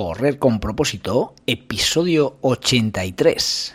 Correr 0.00 0.38
con 0.38 0.60
propósito, 0.60 1.34
episodio 1.44 2.36
83. 2.42 3.74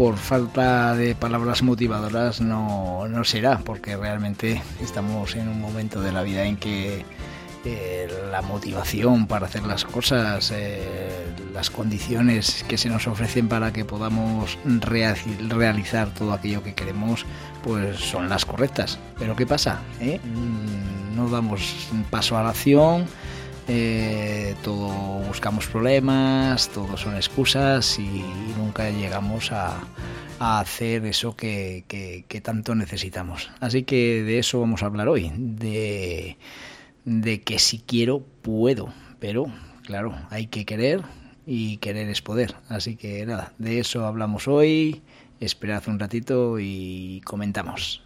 por 0.00 0.16
falta 0.16 0.94
de 0.94 1.14
palabras 1.14 1.62
motivadoras 1.62 2.40
no, 2.40 3.06
no 3.06 3.22
será, 3.22 3.58
porque 3.58 3.98
realmente 3.98 4.62
estamos 4.80 5.36
en 5.36 5.46
un 5.46 5.60
momento 5.60 6.00
de 6.00 6.10
la 6.10 6.22
vida 6.22 6.46
en 6.46 6.56
que 6.56 7.04
eh, 7.66 8.08
la 8.30 8.40
motivación 8.40 9.26
para 9.26 9.44
hacer 9.44 9.62
las 9.64 9.84
cosas, 9.84 10.52
eh, 10.56 11.26
las 11.52 11.68
condiciones 11.68 12.64
que 12.66 12.78
se 12.78 12.88
nos 12.88 13.06
ofrecen 13.08 13.46
para 13.46 13.74
que 13.74 13.84
podamos 13.84 14.56
realizar 14.64 16.08
todo 16.14 16.32
aquello 16.32 16.62
que 16.62 16.72
queremos, 16.72 17.26
pues 17.62 17.98
son 17.98 18.30
las 18.30 18.46
correctas. 18.46 18.98
Pero 19.18 19.36
¿qué 19.36 19.44
pasa? 19.44 19.80
Eh? 20.00 20.18
Mm, 20.24 21.14
no 21.14 21.28
damos 21.28 21.90
paso 22.08 22.38
a 22.38 22.42
la 22.42 22.48
acción 22.48 23.04
eh, 23.72 24.56
todo 24.64 24.88
buscamos 25.28 25.68
problemas, 25.68 26.68
todo 26.70 26.96
son 26.96 27.14
excusas 27.14 28.00
y, 28.00 28.24
nunca 28.58 28.90
llegamos 28.90 29.52
a, 29.52 29.80
hacer 30.40 31.06
eso 31.06 31.36
que, 31.36 32.24
tanto 32.42 32.74
necesitamos. 32.74 33.48
Así 33.60 33.84
que 33.84 34.24
de 34.24 34.40
eso 34.40 34.58
vamos 34.58 34.82
a 34.82 34.86
hablar 34.86 35.08
hoy, 35.08 35.30
de, 35.36 36.36
de 37.04 37.42
que 37.42 37.60
si 37.60 37.78
quiero, 37.78 38.24
puedo, 38.42 38.92
pero 39.20 39.46
claro, 39.84 40.16
hay 40.30 40.48
que 40.48 40.64
querer 40.64 41.02
y 41.46 41.76
querer 41.76 42.08
es 42.08 42.22
poder. 42.22 42.56
Así 42.68 42.96
que 42.96 43.24
nada, 43.24 43.52
de 43.58 43.78
eso 43.78 44.04
hablamos 44.04 44.48
hoy, 44.48 45.02
esperad 45.38 45.84
un 45.86 46.00
ratito 46.00 46.58
y 46.58 47.20
comentamos. 47.24 48.02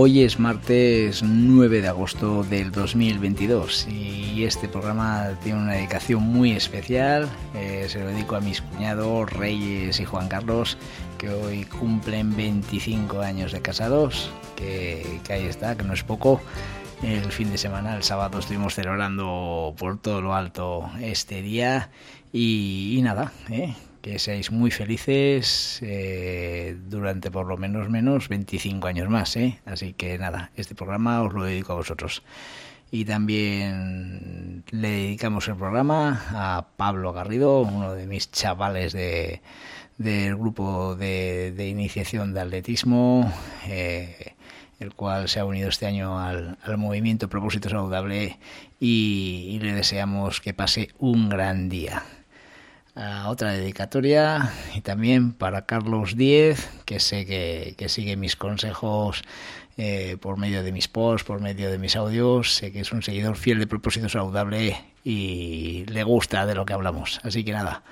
Hoy 0.00 0.22
es 0.22 0.38
martes 0.38 1.24
9 1.24 1.80
de 1.80 1.88
agosto 1.88 2.44
del 2.44 2.70
2022 2.70 3.88
y 3.88 4.44
este 4.44 4.68
programa 4.68 5.30
tiene 5.42 5.58
una 5.58 5.72
dedicación 5.72 6.22
muy 6.22 6.52
especial. 6.52 7.28
Eh, 7.56 7.86
se 7.88 7.98
lo 7.98 8.06
dedico 8.06 8.36
a 8.36 8.40
mis 8.40 8.60
cuñados 8.60 9.32
Reyes 9.32 9.98
y 9.98 10.04
Juan 10.04 10.28
Carlos, 10.28 10.78
que 11.18 11.30
hoy 11.30 11.64
cumplen 11.64 12.36
25 12.36 13.22
años 13.22 13.50
de 13.50 13.60
casados, 13.60 14.30
que, 14.54 15.20
ahí 15.30 15.46
está, 15.46 15.76
que 15.76 15.82
no 15.82 15.94
es 15.94 16.04
poco. 16.04 16.40
El 17.02 17.32
fin 17.32 17.50
de 17.50 17.58
semana, 17.58 17.96
el 17.96 18.04
sábado, 18.04 18.38
estuvimos 18.38 18.76
celebrando 18.76 19.74
por 19.76 19.98
todo 19.98 20.20
lo 20.20 20.32
alto 20.32 20.88
este 21.00 21.42
día 21.42 21.90
y, 22.32 22.94
y 22.96 23.02
nada, 23.02 23.32
¿eh? 23.50 23.74
Que 24.00 24.18
seáis 24.18 24.50
muy 24.50 24.70
felices 24.70 25.80
eh, 25.82 26.76
durante 26.88 27.30
por 27.30 27.46
lo 27.46 27.56
menos 27.56 27.88
menos 27.88 28.28
25 28.28 28.86
años 28.86 29.08
más. 29.08 29.36
¿eh? 29.36 29.58
Así 29.66 29.92
que 29.92 30.18
nada, 30.18 30.50
este 30.56 30.74
programa 30.74 31.22
os 31.22 31.32
lo 31.32 31.44
dedico 31.44 31.72
a 31.72 31.76
vosotros. 31.76 32.22
Y 32.90 33.04
también 33.04 34.64
le 34.70 34.88
dedicamos 34.88 35.46
el 35.48 35.56
programa 35.56 36.24
a 36.30 36.68
Pablo 36.76 37.12
Garrido, 37.12 37.60
uno 37.60 37.92
de 37.92 38.06
mis 38.06 38.30
chavales 38.30 38.94
de, 38.94 39.42
del 39.98 40.36
grupo 40.36 40.96
de, 40.96 41.68
iniciación 41.68 42.32
de 42.32 42.40
atletismo, 42.40 43.30
eh, 43.66 44.34
el 44.80 44.94
cual 44.94 45.28
se 45.28 45.40
ha 45.40 45.44
unido 45.44 45.68
este 45.68 45.86
año 45.86 46.18
al, 46.18 46.56
movimiento 46.78 47.28
Propósito 47.28 47.68
Saludable 47.68 48.38
y 48.80 49.58
le 49.60 49.74
deseamos 49.74 50.40
que 50.40 50.54
pase 50.54 50.88
un 50.98 51.28
gran 51.28 51.68
día 51.68 52.04
otra 53.26 53.52
dedicatoria 53.52 54.52
y 54.74 54.80
también 54.80 55.32
para 55.32 55.66
Carlos 55.66 56.16
Diez, 56.16 56.68
que 56.84 56.98
sé 56.98 57.26
que, 57.26 57.88
sigue 57.88 58.16
mis 58.16 58.34
consejos 58.34 59.22
eh, 59.76 60.16
por 60.20 60.36
medio 60.36 60.62
de 60.62 60.72
mis 60.72 60.88
posts, 60.88 61.24
por 61.24 61.40
medio 61.40 61.70
de 61.70 61.78
mis 61.78 61.94
audios. 61.94 62.54
Sé 62.54 62.72
que 62.72 62.80
es 62.80 62.92
un 62.92 63.02
seguidor 63.02 63.36
fiel 63.36 63.60
de 63.60 63.66
propósito 63.66 64.08
saludable 64.08 64.76
y 65.04 65.84
le 65.86 66.02
gusta 66.02 66.44
de 66.46 66.54
lo 66.54 66.66
que 66.66 66.72
hablamos. 66.72 67.20
Así 67.22 67.44
que 67.44 67.52
nada, 67.52 67.82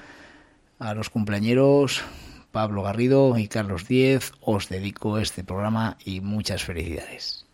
a 0.80 0.94
los 0.94 1.08
cumpleañeros, 1.08 2.02
Pablo 2.50 2.82
Garrido 2.82 3.38
y 3.38 3.46
Carlos 3.46 3.86
Diez, 3.86 4.32
os 4.40 4.68
dedico 4.68 5.18
este 5.18 5.44
programa 5.44 5.98
y 6.04 6.20
muchas 6.20 6.64
felicidades. 6.64 7.45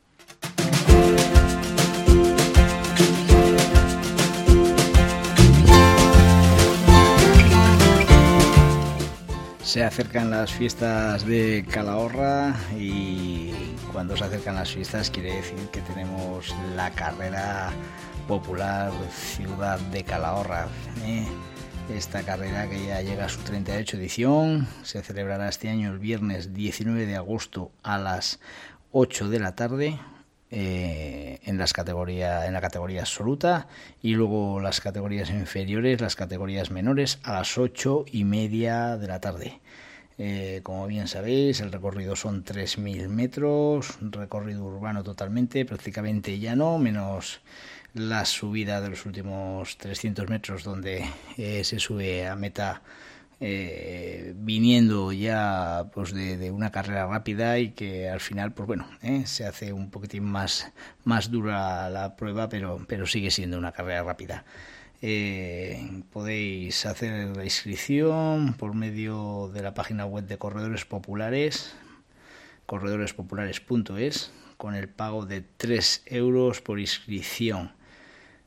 Se 9.73 9.83
acercan 9.83 10.29
las 10.31 10.53
fiestas 10.53 11.25
de 11.25 11.65
Calahorra 11.67 12.55
y 12.79 13.53
cuando 13.91 14.15
se 14.15 14.25
acercan 14.25 14.57
las 14.57 14.71
fiestas 14.71 15.09
quiere 15.09 15.37
decir 15.37 15.67
que 15.73 15.81
tenemos 15.81 16.55
la 16.77 16.91
carrera 16.91 17.71
popular 18.29 18.93
Ciudad 19.11 19.81
de 19.81 20.05
Calahorra. 20.05 20.69
¿eh? 21.07 21.25
Esta 21.89 22.23
carrera 22.23 22.69
que 22.69 22.85
ya 22.85 23.01
llega 23.01 23.25
a 23.25 23.29
su 23.31 23.41
38 23.41 23.97
edición 23.97 24.69
se 24.83 25.03
celebrará 25.03 25.49
este 25.49 25.71
año 25.71 25.91
el 25.91 25.99
viernes 25.99 26.53
19 26.53 27.07
de 27.07 27.17
agosto 27.17 27.73
a 27.83 27.97
las 27.97 28.41
8 28.91 29.31
de 29.31 29.41
la 29.41 29.55
tarde 29.55 29.99
eh, 30.55 31.41
en, 31.45 31.57
las 31.57 31.73
categorías, 31.73 32.47
en 32.47 32.53
la 32.53 32.61
categoría 32.61 33.01
absoluta 33.01 33.69
y 34.03 34.13
luego 34.13 34.61
las 34.61 34.83
categorías 34.83 35.31
inferiores, 35.31 36.03
las 36.03 36.15
categorías 36.15 36.71
menores 36.71 37.21
a 37.23 37.33
las 37.33 37.57
ocho 37.57 38.05
y 38.13 38.25
media 38.25 38.99
de 38.99 39.09
la 39.09 39.19
tarde. 39.19 39.61
Eh, 40.19 40.61
como 40.63 40.87
bien 40.87 41.09
sabéis, 41.09 41.61
el 41.61 41.73
recorrido 41.73 42.17
son 42.17 42.45
3.000 42.45 43.09
metros, 43.09 43.97
recorrido 44.03 44.63
urbano 44.65 45.03
totalmente, 45.03 45.65
prácticamente 45.65 46.39
llano, 46.39 46.77
menos 46.77 47.41
la 47.95 48.27
subida 48.27 48.83
de 48.83 48.91
los 48.91 49.07
últimos 49.07 49.79
300 49.79 50.29
metros 50.29 50.65
donde 50.65 51.07
eh, 51.39 51.65
se 51.65 51.79
sube 51.79 52.29
a 52.29 52.37
meta 52.37 52.83
eh, 53.45 54.35
viniendo 54.37 55.11
ya 55.11 55.91
pues 55.93 56.15
de, 56.15 56.53
una 56.53 56.71
carrera 56.71 57.09
rápida 57.09 57.59
y 57.59 57.73
que 57.73 58.09
al 58.09 58.21
final 58.21 58.53
pues 58.53 58.69
bueno 58.69 58.87
eh, 59.03 59.27
se 59.27 59.45
hace 59.45 59.73
un 59.73 59.91
poquitín 59.91 60.23
más 60.23 60.71
más 61.03 61.29
dura 61.29 61.91
la 61.91 62.15
prueba 62.15 62.49
pero 62.49 62.85
pero 62.87 63.05
sigue 63.05 63.33
siendo 63.33 63.59
una 63.59 63.73
carrera 63.73 64.05
rápida. 64.05 64.45
Eh, 65.05 66.05
podéis 66.13 66.87
hacer 66.87 67.37
la 67.37 67.43
inscripción 67.43 68.55
por 68.55 68.75
medio 68.77 69.51
de 69.53 69.63
la 69.63 69.75
página 69.75 70.07
web 70.07 70.25
de 70.25 70.39
corredores 70.39 70.85
populares 70.85 71.75
corredorespopulares.es 72.67 74.31
con 74.57 74.77
el 74.77 74.89
pago 74.89 75.27
de 75.27 75.41
3 75.41 76.05
euros 76.07 76.61
por 76.61 76.79
inscripción. 76.79 77.73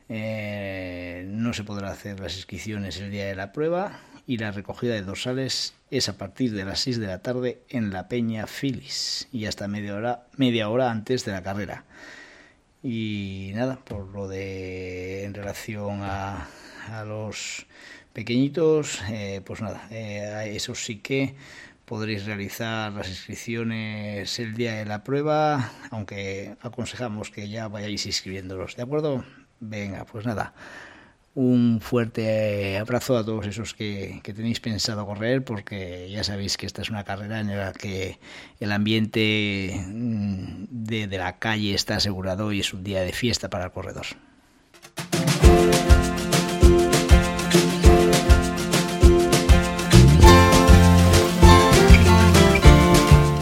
No 0.07 1.53
se 1.53 1.63
podrá 1.65 1.91
hacer 1.91 2.21
las 2.21 2.37
inscripciones 2.37 3.01
el 3.01 3.11
día 3.11 3.25
de 3.25 3.35
la 3.35 3.51
prueba 3.51 3.99
y 4.27 4.37
la 4.37 4.51
recogida 4.51 4.93
de 4.93 5.03
dorsales 5.03 5.73
es 5.91 6.09
a 6.09 6.17
partir 6.17 6.51
de 6.51 6.65
las 6.65 6.79
6 6.81 6.99
de 6.99 7.07
la 7.07 7.21
tarde 7.21 7.61
en 7.69 7.91
la 7.91 8.07
Peña 8.07 8.47
Filis 8.47 9.27
y 9.31 9.45
hasta 9.45 9.67
media 9.67 9.95
hora, 9.95 10.27
media 10.35 10.69
hora 10.69 10.91
antes 10.91 11.25
de 11.25 11.31
la 11.31 11.43
carrera. 11.43 11.85
Y 12.81 13.51
nada, 13.55 13.79
por 13.83 14.07
lo 14.09 14.27
de 14.27 15.25
en 15.25 15.33
relación 15.33 16.01
a, 16.01 16.47
a 16.91 17.03
los 17.05 17.65
pequeñitos, 18.13 19.01
eh, 19.09 19.41
pues 19.45 19.61
nada, 19.61 19.87
eh, 19.91 20.53
eso 20.55 20.75
sí 20.75 20.97
que 20.97 21.35
podréis 21.85 22.25
realizar 22.25 22.91
las 22.93 23.09
inscripciones 23.09 24.39
el 24.39 24.55
día 24.55 24.75
de 24.75 24.85
la 24.85 25.03
prueba, 25.03 25.71
aunque 25.91 26.55
aconsejamos 26.61 27.29
que 27.29 27.49
ya 27.49 27.67
vayáis 27.67 28.05
inscribiéndolos, 28.05 28.75
¿de 28.75 28.83
acuerdo? 28.83 29.23
Venga, 29.59 30.05
pues 30.05 30.25
nada 30.25 30.53
Un 31.35 31.81
fuerte 31.81 32.77
abrazo 32.77 33.17
a 33.17 33.25
todos 33.25 33.45
esos 33.45 33.73
que, 33.73 34.21
tenéis 34.23 34.61
pensado 34.61 35.05
correr, 35.05 35.43
porque 35.43 36.09
ya 36.09 36.23
sabéis 36.23 36.55
que 36.55 36.65
esta 36.65 36.81
es 36.81 36.89
una 36.89 37.03
carrera 37.03 37.41
en 37.41 37.49
la 37.57 37.73
que 37.73 38.19
el 38.61 38.71
ambiente 38.71 39.83
mm, 39.85 40.63
de, 40.69 41.07
la 41.07 41.37
calle 41.37 41.73
está 41.73 41.97
asegurado 41.97 42.53
y 42.53 42.61
es 42.61 42.73
un 42.73 42.85
día 42.85 43.01
de 43.01 43.11
fiesta 43.11 43.49
para 43.49 43.65
el 43.65 43.71
corredor. 43.71 44.05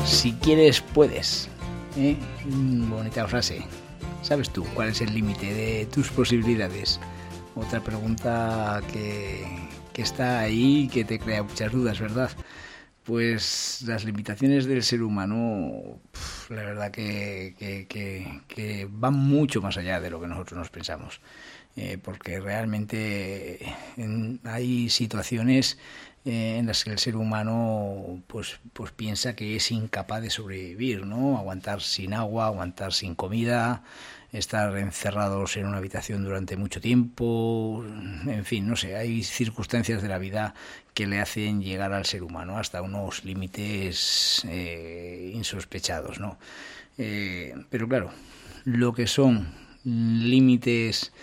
Si 0.04 0.34
quieres, 0.42 0.82
puedes. 0.82 1.48
¿eh? 1.96 2.18
Bonita 2.44 3.28
frase. 3.28 3.62
¿Sabes 4.24 4.50
tú 4.50 4.66
cuál 4.74 4.90
es 4.90 5.02
el 5.02 5.14
límite 5.14 5.54
de 5.54 5.86
tus 5.86 6.10
posibilidades? 6.10 7.00
Otra 7.56 7.82
pregunta 7.82 8.82
que, 8.92 9.46
está 10.02 10.40
ahí 10.40 10.86
y 10.86 10.88
que 10.88 11.06
te 11.06 11.20
crea 11.20 11.44
muchas 11.44 11.72
dudas, 11.72 12.00
¿verdad? 12.00 12.32
Pues 13.04 13.84
las 13.86 14.06
limitaciones 14.06 14.66
del 14.66 14.82
ser 14.82 15.04
humano, 15.04 16.00
la 16.50 16.64
verdad 16.64 16.92
que, 16.92 17.54
que, 17.88 18.88
van 18.90 19.14
mucho 19.14 19.62
más 19.62 19.78
allá 19.78 20.00
de 20.00 20.10
lo 20.10 20.20
que 20.20 20.28
nosotros 20.28 20.58
nos 20.58 20.70
pensamos. 20.70 21.22
Eh, 21.76 21.98
porque 22.02 22.40
realmente 22.40 23.60
hay 24.44 24.90
situaciones 24.90 25.80
eh, 26.26 26.58
en 26.60 26.68
las 26.68 26.84
que 26.84 26.92
el 26.92 27.00
ser 27.00 27.16
humano 27.16 28.22
pues, 28.28 28.60
pues 28.74 28.92
piensa 28.92 29.36
que 29.36 29.56
es 29.56 29.72
incapaz 29.72 30.22
de 30.22 30.30
sobrevivir, 30.30 31.06
¿no? 31.06 31.38
Aguantar 31.38 31.82
sin 31.82 32.14
agua, 32.14 32.46
aguantar 32.48 32.94
sin 32.94 33.16
comida, 33.16 33.84
estar 34.34 34.78
encerrados 34.78 35.56
en 35.56 35.68
una 35.68 35.78
habitación 35.78 36.24
durante 36.24 36.58
mucho 36.58 36.82
tiempo, 36.82 37.86
en 38.28 38.44
fin, 38.44 38.68
no 38.68 38.76
sé, 38.76 38.98
hay 38.98 39.24
circunstancias 39.24 40.02
de 40.02 40.10
la 40.10 40.18
vida 40.18 40.54
que 40.94 41.08
le 41.08 41.22
hacen 41.22 41.62
llegar 41.62 41.94
al 41.94 42.06
ser 42.06 42.24
humano 42.24 42.58
hasta 42.58 42.82
unos 42.82 43.24
límites 43.24 44.46
eh, 44.50 45.32
insospechados, 45.34 46.20
¿no? 46.20 46.38
Eh, 46.98 47.56
pero 47.70 47.88
claro, 47.88 48.12
lo 48.66 48.94
que 48.94 49.08
son 49.08 49.48
límites 49.86 51.14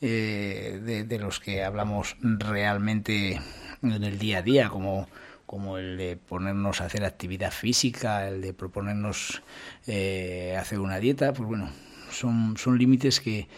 de, 0.00 1.04
de 1.06 1.18
los 1.18 1.40
que 1.40 1.62
hablamos 1.62 2.16
realmente 2.22 3.40
en 3.82 4.04
el 4.04 4.18
día 4.18 4.38
a 4.38 4.42
día, 4.42 4.68
como, 4.68 5.08
como 5.46 5.78
el 5.78 5.96
de 5.96 6.16
ponernos 6.16 6.80
a 6.80 6.84
hacer 6.84 7.04
actividad 7.04 7.50
física, 7.50 8.28
el 8.28 8.40
de 8.40 8.54
proponernos 8.54 9.42
eh, 9.88 10.56
hacer 10.56 10.78
una 10.78 11.00
dieta, 11.00 11.32
pues 11.32 11.48
bueno, 11.48 11.70
son, 12.10 12.56
son 12.56 12.78
límites 12.78 13.20
que, 13.20 13.48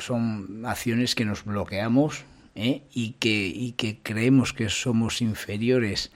son 0.00 0.64
acciones 0.66 1.14
que 1.14 1.24
nos 1.24 1.44
bloqueamos 1.44 2.24
¿eh? 2.54 2.82
y, 2.92 3.12
que, 3.12 3.46
y 3.46 3.72
que 3.72 3.98
creemos 4.02 4.52
que 4.52 4.68
somos 4.68 5.22
inferiores 5.22 6.10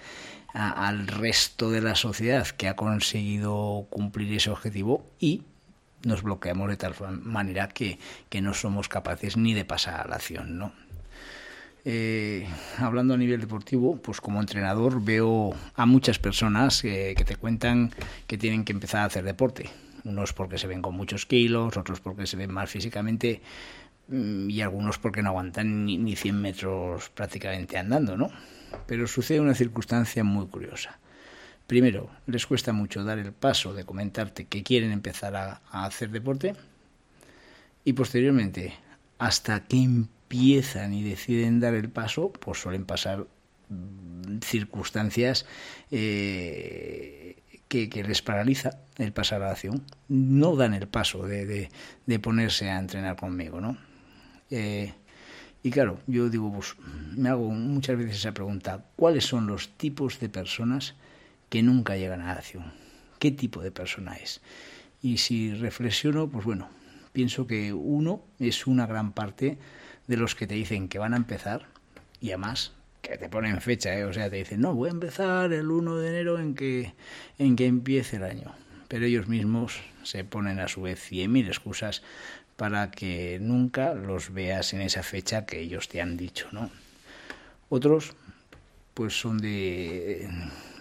al 0.52 1.06
resto 1.06 1.70
de 1.70 1.80
la 1.80 1.94
sociedad 1.94 2.46
que 2.48 2.68
ha 2.68 2.74
conseguido 2.74 3.86
cumplir 3.88 4.32
ese 4.32 4.50
objetivo 4.50 5.06
y 5.20 5.42
nos 6.02 6.22
bloqueamos 6.22 6.68
de 6.68 6.76
tal 6.76 6.94
manera 7.22 7.68
que, 7.68 7.98
que 8.28 8.40
no 8.40 8.54
somos 8.54 8.88
capaces 8.88 9.36
ni 9.36 9.54
de 9.54 9.64
pasar 9.64 10.00
a 10.00 10.08
la 10.08 10.16
acción, 10.16 10.58
¿no? 10.58 10.72
Eh, 11.84 12.46
hablando 12.78 13.14
a 13.14 13.16
nivel 13.16 13.40
deportivo, 13.40 13.96
pues 13.96 14.20
como 14.20 14.40
entrenador 14.40 15.02
veo 15.02 15.54
a 15.76 15.86
muchas 15.86 16.18
personas 16.18 16.82
que 16.82 17.14
te 17.26 17.36
cuentan 17.36 17.90
que 18.26 18.36
tienen 18.36 18.64
que 18.64 18.72
empezar 18.72 19.00
a 19.00 19.04
hacer 19.06 19.24
deporte. 19.24 19.70
Unos 20.04 20.32
porque 20.32 20.58
se 20.58 20.66
ven 20.66 20.82
con 20.82 20.94
muchos 20.94 21.26
kilos, 21.26 21.76
otros 21.76 22.00
porque 22.00 22.26
se 22.26 22.36
ven 22.36 22.52
mal 22.52 22.68
físicamente 22.68 23.42
mm, 24.08 24.50
y 24.50 24.60
algunos 24.60 24.98
porque 24.98 25.22
no 25.22 25.30
aguantan 25.30 25.84
ni, 25.84 25.98
ni 25.98 26.16
100 26.16 26.40
metros 26.40 27.10
prácticamente 27.10 27.78
andando, 27.78 28.16
¿no? 28.16 28.30
Pero 28.86 29.06
sucede 29.06 29.40
una 29.40 29.54
circunstancia 29.54 30.24
muy 30.24 30.46
curiosa. 30.46 30.98
Primero, 31.70 32.10
les 32.26 32.48
cuesta 32.48 32.72
mucho 32.72 33.04
dar 33.04 33.20
el 33.20 33.32
paso 33.32 33.72
de 33.74 33.84
comentarte 33.84 34.46
que 34.46 34.64
quieren 34.64 34.90
empezar 34.90 35.36
a, 35.36 35.60
hacer 35.70 36.10
deporte 36.10 36.56
y 37.84 37.92
posteriormente, 37.92 38.74
hasta 39.18 39.68
que 39.68 39.76
empiezan 39.76 40.92
y 40.92 41.04
deciden 41.04 41.60
dar 41.60 41.74
el 41.74 41.88
paso, 41.88 42.32
pues 42.32 42.60
suelen 42.60 42.86
pasar 42.86 43.28
mm, 43.68 44.40
circunstancias 44.42 45.46
eh, 45.92 47.39
que, 47.70 48.02
les 48.02 48.20
paraliza 48.20 48.80
el 48.98 49.12
pasar 49.12 49.42
a 49.42 49.46
la 49.46 49.52
acción. 49.52 49.84
No 50.08 50.56
dan 50.56 50.74
el 50.74 50.88
paso 50.88 51.24
de, 51.24 51.70
ponerse 52.20 52.68
a 52.68 52.78
entrenar 52.78 53.16
conmigo, 53.16 53.60
¿no? 53.60 53.78
Eh, 54.50 54.92
y 55.62 55.70
claro, 55.70 56.00
yo 56.08 56.28
digo, 56.28 56.52
pues 56.52 56.74
me 57.16 57.28
hago 57.28 57.48
muchas 57.48 57.96
veces 57.96 58.16
esa 58.16 58.34
pregunta, 58.34 58.84
¿cuáles 58.96 59.24
son 59.24 59.46
los 59.46 59.68
tipos 59.76 60.18
de 60.18 60.28
personas 60.28 60.96
que 61.48 61.62
nunca 61.62 61.96
llegan 61.96 62.22
a 62.22 62.26
la 62.26 62.32
acción? 62.32 62.72
¿Qué 63.20 63.30
tipo 63.30 63.62
de 63.62 63.70
persona 63.70 64.16
es? 64.16 64.40
Y 65.00 65.18
si 65.18 65.54
reflexiono, 65.54 66.28
pues 66.28 66.44
bueno, 66.44 66.68
pienso 67.12 67.46
que 67.46 67.72
uno 67.72 68.24
es 68.40 68.66
una 68.66 68.86
gran 68.86 69.12
parte 69.12 69.58
de 70.08 70.16
los 70.16 70.34
que 70.34 70.48
te 70.48 70.54
dicen 70.54 70.88
que 70.88 70.98
van 70.98 71.14
a 71.14 71.18
empezar 71.18 71.68
y 72.20 72.30
además 72.30 72.72
que 73.02 73.16
te 73.16 73.28
ponen 73.28 73.60
fecha, 73.60 73.96
¿eh? 73.96 74.04
o 74.04 74.12
sea, 74.12 74.30
te 74.30 74.36
dicen, 74.36 74.60
no, 74.60 74.74
voy 74.74 74.88
a 74.88 74.92
empezar 74.92 75.52
el 75.52 75.70
1 75.70 75.96
de 75.96 76.08
enero 76.08 76.38
en 76.38 76.54
que, 76.54 76.94
en 77.38 77.56
que 77.56 77.66
empiece 77.66 78.16
el 78.16 78.24
año. 78.24 78.52
Pero 78.88 79.06
ellos 79.06 79.28
mismos 79.28 79.80
se 80.02 80.24
ponen 80.24 80.58
a 80.60 80.68
su 80.68 80.82
vez 80.82 81.00
cien 81.00 81.32
mil 81.32 81.46
excusas 81.46 82.02
para 82.56 82.90
que 82.90 83.38
nunca 83.40 83.94
los 83.94 84.32
veas 84.32 84.74
en 84.74 84.82
esa 84.82 85.02
fecha 85.02 85.46
que 85.46 85.60
ellos 85.60 85.88
te 85.88 86.00
han 86.00 86.16
dicho, 86.16 86.48
¿no? 86.52 86.70
Otros, 87.68 88.14
pues 88.94 89.18
son 89.18 89.38
de, 89.38 90.28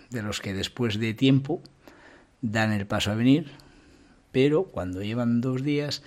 de 0.09 0.21
los 0.23 0.41
que 0.41 0.53
después 0.53 0.99
de 0.99 1.13
tiempo 1.13 1.61
dan 2.41 2.71
el 2.73 2.87
paso 2.87 3.11
a 3.11 3.15
venir, 3.15 3.51
pero 4.31 4.63
cuando 4.63 5.01
llevan 5.03 5.39
dos 5.39 5.63
días 5.63 6.03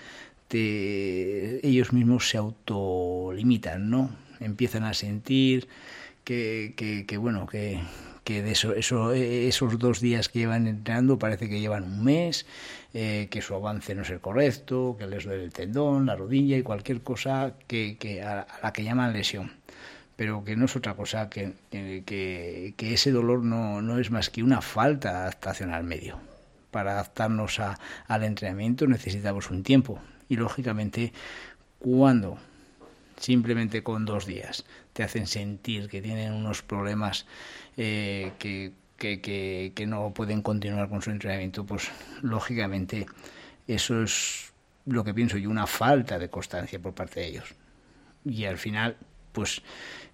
ellos 0.58 1.92
mismos 1.92 2.28
se 2.28 2.38
autolimitan, 2.38 3.90
¿no? 3.90 4.10
Empiezan 4.40 4.84
a 4.84 4.94
sentir 4.94 5.68
que, 6.24 7.04
que, 7.06 7.16
bueno, 7.16 7.46
que, 7.46 7.80
que 8.24 8.42
de 8.42 8.52
eso, 8.52 8.74
eso, 8.74 9.12
esos 9.12 9.78
dos 9.78 10.00
días 10.00 10.28
que 10.28 10.40
llevan 10.40 10.66
entrenando 10.66 11.18
parece 11.18 11.48
que 11.48 11.60
llevan 11.60 11.84
un 11.84 12.04
mes, 12.04 12.46
eh, 12.94 13.28
que 13.30 13.42
su 13.42 13.54
avance 13.54 13.94
no 13.94 14.02
es 14.02 14.10
el 14.10 14.20
correcto, 14.20 14.96
que 14.98 15.06
les 15.06 15.24
duele 15.24 15.44
el 15.44 15.52
tendón, 15.52 16.06
la 16.06 16.16
rodilla 16.16 16.56
y 16.56 16.62
cualquier 16.62 17.02
cosa 17.02 17.54
que, 17.66 17.96
que 17.98 18.22
a, 18.22 18.46
la 18.62 18.72
que 18.72 18.84
llaman 18.84 19.12
lesión. 19.12 19.52
Pero 20.16 20.44
que 20.44 20.56
no 20.56 20.66
es 20.66 20.76
otra 20.76 20.94
cosa 20.94 21.28
que, 21.30 21.54
que, 21.70 22.74
que 22.76 22.94
ese 22.94 23.10
dolor 23.10 23.42
no, 23.42 23.82
no 23.82 23.98
es 23.98 24.10
más 24.10 24.30
que 24.30 24.42
una 24.42 24.60
falta 24.60 25.10
de 25.10 25.18
adaptación 25.18 25.72
al 25.72 25.84
medio. 25.84 26.20
Para 26.70 26.92
adaptarnos 26.92 27.58
a, 27.60 27.78
al 28.06 28.22
entrenamiento 28.22 28.86
necesitamos 28.86 29.50
un 29.50 29.62
tiempo, 29.62 29.98
y 30.28 30.36
lógicamente 30.36 31.12
cuando 31.78 32.38
simplemente 33.18 33.82
con 33.82 34.04
dos 34.04 34.26
días 34.26 34.64
te 34.92 35.02
hacen 35.02 35.26
sentir 35.26 35.88
que 35.88 36.02
tienen 36.02 36.32
unos 36.32 36.62
problemas 36.62 37.26
eh, 37.76 38.32
que, 38.38 38.72
que, 38.96 39.86
no 39.86 40.12
pueden 40.14 40.42
continuar 40.42 40.88
con 40.88 41.02
su 41.02 41.10
entrenamiento, 41.10 41.64
pues 41.64 41.90
lógicamente 42.22 43.06
eso 43.66 44.02
es 44.02 44.52
lo 44.86 45.04
que 45.04 45.14
pienso 45.14 45.38
yo, 45.38 45.50
una 45.50 45.66
falta 45.66 46.18
de 46.18 46.28
constancia 46.28 46.78
por 46.78 46.94
parte 46.94 47.20
de 47.20 47.26
ellos. 47.26 47.54
Y 48.24 48.44
al 48.44 48.58
final, 48.58 48.96
pues 49.32 49.62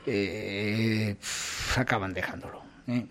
eh, 0.07 1.17
acaban 1.77 2.15
dejándolo. 2.15 2.63
¿eh? 2.87 3.07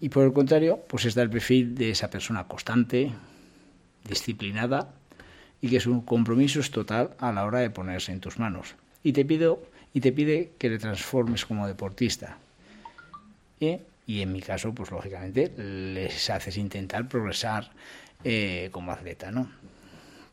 Y 0.00 0.08
por 0.10 0.24
el 0.24 0.32
contrario, 0.32 0.84
pues 0.88 1.04
está 1.06 1.22
el 1.22 1.30
perfil 1.30 1.74
de 1.74 1.90
esa 1.90 2.10
persona 2.10 2.46
constante, 2.46 3.12
disciplinada, 4.04 4.94
y 5.60 5.68
que 5.70 5.80
su 5.80 6.04
compromiso 6.04 6.60
es 6.60 6.70
total 6.70 7.16
a 7.18 7.32
la 7.32 7.44
hora 7.44 7.60
de 7.60 7.70
ponerse 7.70 8.12
en 8.12 8.20
tus 8.20 8.38
manos. 8.38 8.76
Y 9.02 9.12
te, 9.12 9.24
pido, 9.24 9.62
y 9.98 10.00
te 10.00 10.12
pide 10.12 10.52
que 10.58 10.70
le 10.70 10.78
transformes 10.78 11.44
como 11.44 11.66
deportista. 11.66 12.38
Y 13.58 14.20
en 14.22 14.32
mi 14.32 14.40
caso, 14.40 14.72
pues 14.72 14.92
lógicamente, 14.92 15.52
les 15.58 16.30
haces 16.30 16.56
intentar 16.56 17.08
progresar 17.08 17.72
eh, 18.22 18.68
como 18.70 18.92
atleta, 18.92 19.32
¿no? 19.32 19.50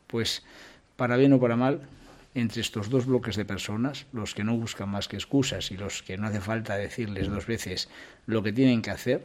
Pues 0.06 0.44
para 0.94 1.16
bien 1.16 1.32
o 1.32 1.40
para 1.40 1.56
mal, 1.56 1.80
entre 2.36 2.60
estos 2.60 2.90
dos 2.90 3.06
bloques 3.06 3.34
de 3.34 3.44
personas, 3.44 4.06
los 4.12 4.36
que 4.36 4.44
no 4.44 4.56
buscan 4.56 4.88
más 4.88 5.08
que 5.08 5.16
excusas 5.16 5.72
y 5.72 5.76
los 5.76 6.04
que 6.04 6.16
no 6.16 6.28
hace 6.28 6.40
falta 6.40 6.76
decirles 6.76 7.28
dos 7.28 7.46
veces 7.46 7.88
lo 8.26 8.44
que 8.44 8.52
tienen 8.52 8.82
que 8.82 8.92
hacer, 8.92 9.24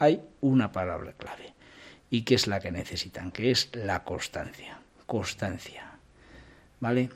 hay 0.00 0.22
una 0.40 0.72
palabra 0.72 1.12
clave 1.12 1.54
y 2.10 2.22
que 2.22 2.34
es 2.34 2.48
la 2.48 2.58
que 2.58 2.72
necesitan, 2.72 3.30
que 3.30 3.52
es 3.52 3.70
la 3.74 4.02
constancia 4.02 4.82
constancia. 5.06 5.84
¿Vale? 6.80 7.10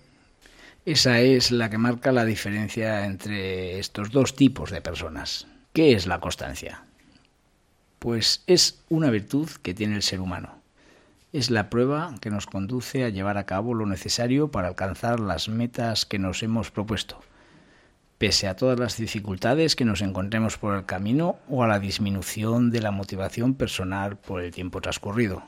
Esa 0.87 1.19
es 1.19 1.51
la 1.51 1.69
que 1.69 1.79
marca 1.79 2.13
la 2.13 2.25
diferencia 2.25 3.07
entre 3.07 3.81
estos 3.81 4.13
dos 4.13 4.37
tipos 4.37 4.71
de 4.71 4.81
personas. 4.81 5.49
¿Qué 5.73 5.95
es 5.95 6.07
la 6.07 6.21
constancia? 6.21 6.85
Pues 7.99 8.45
es 8.47 8.85
una 8.89 9.11
virtud 9.11 9.51
que 9.65 9.75
tiene 9.75 9.97
el 9.97 10.05
ser 10.05 10.21
humano. 10.21 10.61
Es 11.33 11.51
la 11.51 11.71
prueba 11.71 12.15
que 12.21 12.31
nos 12.31 12.47
conduce 12.47 13.03
a 13.03 13.09
llevar 13.09 13.37
a 13.37 13.47
cabo 13.47 13.75
lo 13.75 13.85
necesario 13.85 14.53
para 14.53 14.69
alcanzar 14.69 15.19
las 15.19 15.49
metas 15.49 16.07
que 16.07 16.21
nos 16.21 16.45
hemos 16.45 16.71
propuesto, 16.71 17.21
pese 18.17 18.47
a 18.47 18.55
todas 18.55 18.79
las 18.79 18.97
dificultades 18.97 19.75
que 19.75 19.85
nos 19.85 20.03
encontremos 20.03 20.57
por 20.57 20.77
el 20.77 20.87
camino 20.87 21.41
o 21.49 21.65
a 21.65 21.67
la 21.67 21.81
disminución 21.81 22.71
de 22.71 22.81
la 22.81 22.93
motivación 22.93 23.55
personal 23.55 24.19
por 24.19 24.41
el 24.41 24.53
tiempo 24.53 24.81
transcurrido. 24.81 25.43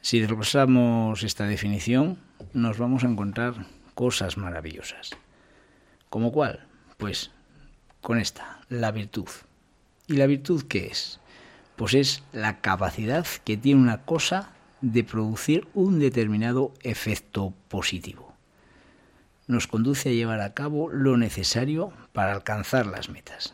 Si 0.00 0.18
desglosamos 0.18 1.22
esta 1.24 1.44
definición, 1.44 2.16
nos 2.54 2.78
vamos 2.78 3.04
a 3.04 3.08
encontrar 3.08 3.66
cosas 3.98 4.36
maravillosas. 4.36 5.10
¿Como 6.08 6.30
cuál? 6.30 6.64
Pues 6.98 7.32
con 8.00 8.20
esta, 8.20 8.60
la 8.68 8.92
virtud. 8.92 9.28
¿Y 10.06 10.12
la 10.12 10.26
virtud 10.26 10.62
qué 10.68 10.86
es? 10.86 11.18
Pues 11.74 11.94
es 11.94 12.22
la 12.32 12.60
capacidad 12.60 13.26
que 13.44 13.56
tiene 13.56 13.80
una 13.80 14.02
cosa 14.02 14.52
de 14.82 15.02
producir 15.02 15.66
un 15.74 15.98
determinado 15.98 16.72
efecto 16.84 17.52
positivo. 17.66 18.36
Nos 19.48 19.66
conduce 19.66 20.10
a 20.10 20.12
llevar 20.12 20.42
a 20.42 20.54
cabo 20.54 20.88
lo 20.90 21.16
necesario 21.16 21.92
para 22.12 22.30
alcanzar 22.30 22.86
las 22.86 23.08
metas. 23.08 23.52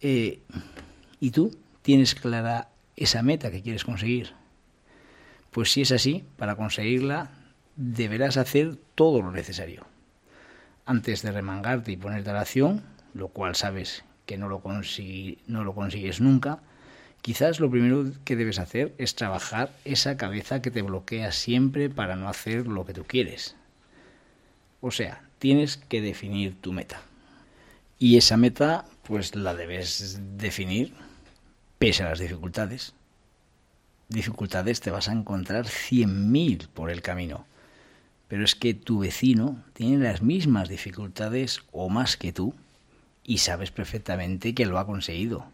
Eh, 0.00 0.42
¿Y 1.20 1.30
tú 1.30 1.56
tienes 1.82 2.16
clara 2.16 2.68
esa 2.96 3.22
meta 3.22 3.52
que 3.52 3.62
quieres 3.62 3.84
conseguir? 3.84 4.32
Pues 5.52 5.70
si 5.70 5.82
es 5.82 5.92
así, 5.92 6.24
para 6.36 6.56
conseguirla 6.56 7.30
deberás 7.80 8.36
hacer 8.36 8.76
todo 8.94 9.22
lo 9.22 9.32
necesario. 9.32 9.86
Antes 10.84 11.22
de 11.22 11.32
remangarte 11.32 11.90
y 11.90 11.96
ponerte 11.96 12.28
a 12.28 12.34
la 12.34 12.42
acción, 12.42 12.82
lo 13.14 13.28
cual 13.28 13.56
sabes 13.56 14.04
que 14.26 14.36
no 14.36 14.48
lo, 14.48 14.62
no 15.46 15.64
lo 15.64 15.74
consigues 15.74 16.20
nunca, 16.20 16.60
quizás 17.22 17.58
lo 17.58 17.70
primero 17.70 18.04
que 18.24 18.36
debes 18.36 18.58
hacer 18.58 18.94
es 18.98 19.14
trabajar 19.14 19.72
esa 19.86 20.18
cabeza 20.18 20.60
que 20.60 20.70
te 20.70 20.82
bloquea 20.82 21.32
siempre 21.32 21.88
para 21.88 22.16
no 22.16 22.28
hacer 22.28 22.66
lo 22.66 22.84
que 22.84 22.92
tú 22.92 23.04
quieres. 23.04 23.56
O 24.82 24.90
sea, 24.90 25.22
tienes 25.38 25.78
que 25.78 26.02
definir 26.02 26.60
tu 26.60 26.72
meta. 26.72 27.00
Y 27.98 28.18
esa 28.18 28.36
meta, 28.36 28.84
pues 29.04 29.34
la 29.34 29.54
debes 29.54 30.20
definir 30.36 30.92
pese 31.78 32.02
a 32.02 32.10
las 32.10 32.18
dificultades 32.18 32.94
dificultades 34.10 34.80
te 34.80 34.90
vas 34.90 35.08
a 35.08 35.12
encontrar 35.12 35.64
100.000 35.66 36.68
por 36.68 36.90
el 36.90 37.00
camino. 37.00 37.46
Pero 38.30 38.44
es 38.44 38.54
que 38.54 38.74
tu 38.74 39.00
vecino 39.00 39.60
tiene 39.72 40.04
las 40.04 40.22
mismas 40.22 40.68
dificultades 40.68 41.62
o 41.72 41.88
más 41.88 42.16
que 42.16 42.32
tú 42.32 42.54
y 43.24 43.38
sabes 43.38 43.72
perfectamente 43.72 44.54
que 44.54 44.66
lo 44.66 44.78
ha 44.78 44.86
conseguido. 44.86 45.46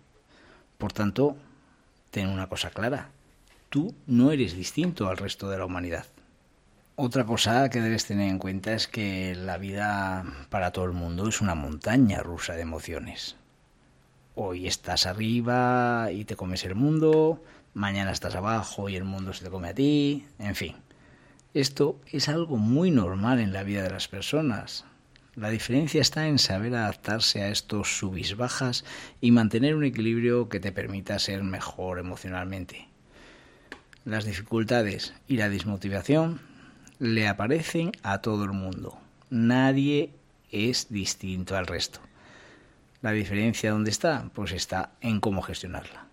Por 0.76 0.92
tanto, 0.92 1.38
ten 2.10 2.28
una 2.28 2.50
cosa 2.50 2.68
clara. 2.68 3.08
Tú 3.70 3.94
no 4.06 4.30
eres 4.30 4.54
distinto 4.54 5.08
al 5.08 5.16
resto 5.16 5.48
de 5.48 5.56
la 5.56 5.64
humanidad. 5.64 6.04
Otra 6.96 7.24
cosa 7.24 7.70
que 7.70 7.80
debes 7.80 8.04
tener 8.04 8.28
en 8.28 8.38
cuenta 8.38 8.74
es 8.74 8.88
que 8.88 9.34
la 9.34 9.56
vida 9.56 10.26
para 10.50 10.70
todo 10.70 10.84
el 10.84 10.92
mundo 10.92 11.26
es 11.28 11.40
una 11.40 11.54
montaña 11.54 12.22
rusa 12.22 12.52
de 12.56 12.62
emociones. 12.62 13.36
Hoy 14.34 14.66
estás 14.66 15.06
arriba 15.06 16.10
y 16.12 16.26
te 16.26 16.36
comes 16.36 16.62
el 16.66 16.74
mundo, 16.74 17.42
mañana 17.72 18.12
estás 18.12 18.34
abajo 18.34 18.90
y 18.90 18.96
el 18.96 19.04
mundo 19.04 19.32
se 19.32 19.44
te 19.44 19.50
come 19.50 19.70
a 19.70 19.74
ti, 19.74 20.26
en 20.38 20.54
fin. 20.54 20.85
Esto 21.56 21.98
es 22.12 22.28
algo 22.28 22.58
muy 22.58 22.90
normal 22.90 23.40
en 23.40 23.54
la 23.54 23.62
vida 23.62 23.82
de 23.82 23.88
las 23.88 24.08
personas. 24.08 24.84
La 25.34 25.48
diferencia 25.48 26.02
está 26.02 26.28
en 26.28 26.38
saber 26.38 26.74
adaptarse 26.74 27.40
a 27.40 27.48
estos 27.48 27.96
subis 27.96 28.36
bajas 28.36 28.84
y 29.22 29.30
mantener 29.30 29.74
un 29.74 29.84
equilibrio 29.84 30.50
que 30.50 30.60
te 30.60 30.70
permita 30.70 31.18
ser 31.18 31.42
mejor 31.42 31.98
emocionalmente. 31.98 32.88
Las 34.04 34.26
dificultades 34.26 35.14
y 35.28 35.38
la 35.38 35.48
desmotivación 35.48 36.42
le 36.98 37.26
aparecen 37.26 37.92
a 38.02 38.20
todo 38.20 38.44
el 38.44 38.52
mundo. 38.52 38.98
Nadie 39.30 40.10
es 40.50 40.88
distinto 40.90 41.56
al 41.56 41.66
resto. 41.66 42.00
La 43.00 43.12
diferencia 43.12 43.70
dónde 43.70 43.92
está? 43.92 44.28
Pues 44.34 44.52
está 44.52 44.90
en 45.00 45.20
cómo 45.20 45.40
gestionarla. 45.40 46.06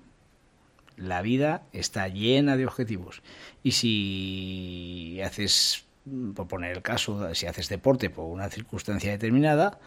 La 0.95 1.21
vida 1.21 1.63
está 1.73 2.07
llena 2.07 2.55
de 2.55 2.65
objetivos. 2.65 3.23
Y 3.63 3.71
si 3.71 4.92
haces, 5.21 5.85
por 6.35 6.47
poner 6.47 6.75
el 6.75 6.81
caso, 6.81 7.33
si 7.35 7.45
haces 7.45 7.69
deporte 7.69 8.09
por 8.09 8.25
una 8.25 8.49
circunstancia 8.49 9.11
determinada, 9.11 9.79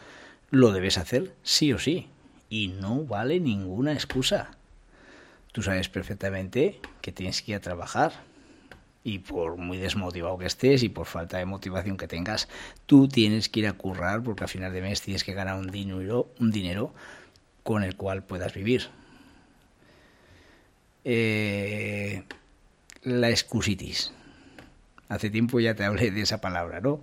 lo 0.51 0.73
debes 0.73 0.99
hacer 0.99 1.35
sí 1.43 1.73
o 1.73 1.79
sí. 1.79 2.09
Y 2.49 2.69
no 2.69 3.05
vale 3.05 3.41
ninguna 3.41 3.93
excusa. 3.93 4.51
Tú 5.53 5.63
sabes 5.63 5.89
perfectamente 5.89 6.81
que 7.01 7.13
tienes 7.13 7.43
que 7.43 7.53
ir 7.53 7.57
a 7.57 7.61
trabajar. 7.61 8.13
Y 9.03 9.21
por 9.21 9.57
muy 9.57 9.79
desmotivado 9.79 10.37
que 10.37 10.47
estés 10.47 10.83
y 10.83 10.89
por 10.89 11.07
falta 11.07 11.39
de 11.39 11.47
motivación 11.47 11.97
que 11.97 12.09
tengas, 12.09 12.49
tú 12.87 13.09
tienes 13.09 13.49
que 13.49 13.61
ir 13.61 13.69
a 13.69 13.73
currar 13.73 14.23
porque 14.23 14.45
al 14.45 14.51
final 14.51 14.73
de 14.73 14.83
mes 14.83 15.01
tienes 15.01 15.23
que 15.23 15.33
ganar 15.33 15.59
un 15.59 15.71
dinero, 15.71 16.29
un 16.41 16.51
dinero 16.51 16.93
con 17.63 17.85
el 17.85 17.97
cual 17.97 18.25
puedas 18.25 18.53
vivir. 18.53 18.89
Eh, 21.05 22.25
la 23.03 23.31
excusitis. 23.31 24.13
Hace 25.09 25.31
tiempo 25.31 25.61
ya 25.61 25.75
te 25.75 25.85
hablé 25.85 26.11
de 26.11 26.23
esa 26.23 26.41
palabra, 26.41 26.81
¿no? 26.81 27.01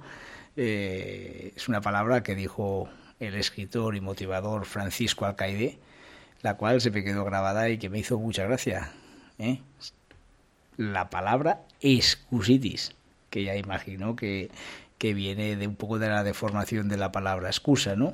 Eh, 0.56 1.54
es 1.56 1.68
una 1.68 1.82
palabra 1.82 2.24
que 2.24 2.36
dijo 2.36 2.90
el 3.20 3.36
escritor 3.36 3.96
y 3.96 4.02
motivador 4.02 4.66
Francisco 4.66 5.26
Alcaide, 5.26 5.80
la 6.42 6.58
cual 6.58 6.82
se 6.82 6.92
me 6.92 7.04
quedó 7.04 7.24
grabada 7.24 7.70
y 7.70 7.78
que 7.78 7.90
me 7.90 8.00
hizo 8.00 8.20
mucha 8.20 8.44
gracia. 8.44 8.92
¿eh? 9.40 9.60
La 10.78 11.10
palabra 11.10 11.62
excusitis, 11.82 12.94
que 13.30 13.44
ya 13.44 13.56
imagino 13.56 14.16
que, 14.16 14.52
que 14.98 15.14
viene 15.14 15.56
de 15.56 15.68
un 15.68 15.76
poco 15.76 16.00
de 16.00 16.10
la 16.10 16.24
deformación 16.24 16.90
de 16.90 16.98
la 16.98 17.12
palabra 17.12 17.50
excusa, 17.50 17.96
¿no? 17.96 18.14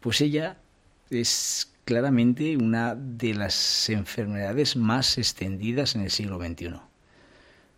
Pues 0.00 0.20
ella 0.20 0.56
es 1.10 1.72
claramente 1.84 2.56
una 2.56 2.94
de 2.94 3.34
las 3.34 3.88
enfermedades 3.88 4.76
más 4.76 5.18
extendidas 5.18 5.94
en 5.94 6.02
el 6.02 6.10
siglo 6.10 6.38
XXI. 6.38 6.91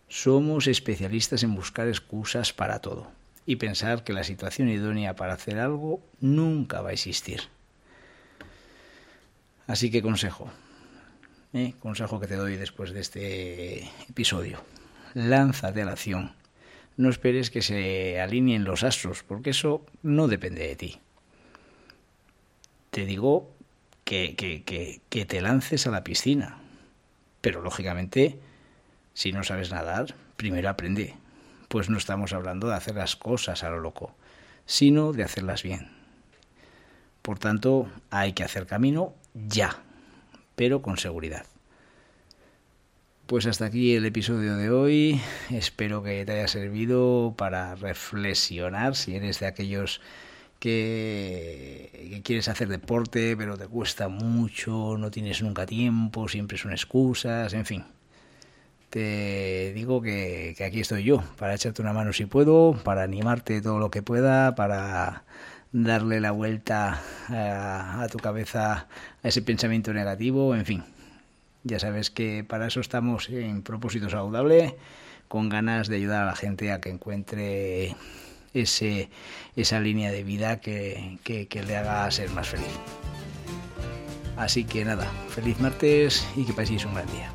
Somos 0.09 0.67
especialistas 0.67 1.43
en 1.43 1.55
buscar 1.55 1.89
excusas 1.89 2.53
para 2.53 2.81
todo 2.81 3.11
y 3.47 3.57
pensar 3.57 4.05
que 4.05 4.13
la 4.13 4.25
situación 4.25 4.69
idónea 4.69 5.17
para 5.17 5.35
hacer 5.35 5.59
algo 5.59 6.01
nunca 6.21 6.81
va 6.81 6.91
a 6.91 6.93
existir. 6.93 7.43
Así 9.67 9.91
que 9.91 10.03
consejo, 10.03 10.51
¿eh? 11.53 11.75
consejo 11.81 12.21
que 12.21 12.27
te 12.27 12.37
doy 12.37 12.57
después 12.57 12.93
de 12.93 13.01
este 13.01 13.91
episodio, 14.09 14.63
lánzate 15.15 15.83
a 15.83 15.87
la 15.87 15.93
acción. 15.93 16.35
No 16.97 17.09
esperes 17.09 17.51
que 17.51 17.63
se 17.63 18.21
alineen 18.21 18.65
los 18.65 18.85
astros, 18.85 19.23
porque 19.25 19.51
eso 19.51 19.85
no 20.03 20.29
depende 20.29 20.69
de 20.69 20.77
ti. 20.77 21.01
Te 22.91 23.05
digo 23.05 23.51
que, 24.05 24.37
que, 24.37 25.01
que, 25.09 25.25
te 25.25 25.41
lances 25.41 25.87
a 25.87 25.91
la 25.91 26.05
piscina. 26.05 26.59
Pero 27.41 27.63
lógicamente, 27.63 28.39
si 29.15 29.33
no 29.33 29.43
sabes 29.43 29.71
nadar, 29.71 30.15
primero 30.37 30.69
aprende. 30.69 31.15
Pues 31.69 31.89
no 31.89 31.97
estamos 31.97 32.33
hablando 32.33 32.69
de 32.69 32.75
hacer 32.75 32.97
las 32.97 33.17
cosas 33.17 33.65
a 33.65 33.71
lo 33.71 33.81
loco, 33.81 34.15
sino 34.67 35.13
de 35.13 35.25
hacerlas 35.25 35.63
bien. 35.63 35.91
Por 37.23 37.39
tanto, 37.39 37.89
hay 38.11 38.35
que 38.35 38.45
hacer 38.45 38.67
camino 38.67 39.15
ya, 39.33 39.83
pero 40.57 40.83
con 40.83 40.99
seguridad. 40.99 41.47
Pues 43.27 43.47
hasta 43.47 43.65
aquí 43.65 43.95
el 43.95 44.05
episodio 44.05 44.57
de 44.57 44.69
hoy. 44.69 45.21
Espero 45.49 46.03
que 46.03 46.27
te 46.27 46.33
haya 46.33 46.49
servido 46.49 47.35
para 47.39 47.75
reflexionar 47.75 48.95
si 48.95 49.17
eres 49.17 49.41
de 49.41 49.47
aquellos 49.47 50.03
que, 50.59 52.21
quieres 52.25 52.49
hacer 52.49 52.69
deporte, 52.69 53.37
pero 53.37 53.57
te 53.57 53.67
cuesta 53.67 54.09
mucho, 54.09 54.97
no 54.99 55.11
tienes 55.11 55.43
nunca 55.43 55.65
tiempo, 55.65 56.29
siempre 56.29 56.59
son 56.59 56.73
excusas, 56.73 57.55
en 57.55 57.65
fin. 57.65 57.85
Te 58.95 59.73
digo 59.75 60.01
que, 60.01 60.55
aquí 60.65 60.79
estoy 60.79 61.03
yo, 61.03 61.21
para 61.37 61.57
echarte 61.57 61.83
una 61.83 61.93
mano 61.93 62.13
si 62.13 62.27
puedo, 62.27 62.79
para 62.85 63.03
animarte 63.03 63.61
todo 63.61 63.81
lo 63.81 63.91
que 63.91 64.03
pueda, 64.03 64.55
para 64.55 65.25
darle 65.73 66.21
la 66.21 66.31
vuelta 66.31 67.03
a, 67.29 68.05
a 68.05 68.07
tu 68.07 68.19
cabeza 68.19 68.87
a 69.25 69.29
ese 69.29 69.43
pensamiento 69.43 69.93
negativo, 69.93 70.55
en 70.55 70.65
fin. 70.65 70.85
Ya 71.65 71.81
sabes 71.81 72.13
que 72.13 72.45
para 72.49 72.69
eso 72.69 72.79
estamos 72.79 73.29
en 73.31 73.63
propósito 73.63 74.09
saludable, 74.09 74.77
con 75.27 75.49
ganas 75.49 75.89
de 75.89 75.97
ayudar 75.97 76.23
a 76.23 76.27
la 76.27 76.37
gente 76.37 76.71
a 76.71 76.81
que 76.81 76.91
encuentre 76.91 77.97
ese, 78.53 79.09
esa 79.57 79.81
línea 79.81 80.13
de 80.13 80.23
vida 80.23 80.61
que, 80.61 81.19
que, 81.25 81.49
que 81.49 81.65
le 81.65 81.77
haga 81.77 82.09
ser 82.13 82.31
más 82.31 82.49
feliz. 82.49 82.79
Así 84.37 84.63
que 84.63 84.85
nada, 84.85 85.11
feliz 85.31 85.59
martes 85.59 86.25
y 86.37 86.45
que 86.45 86.53
paséis 86.53 86.85
un 86.85 86.95
gran 86.95 87.09
día. 87.09 87.33